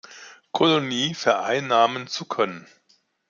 [0.51, 2.65] Kolonie vereinnahmen zu können.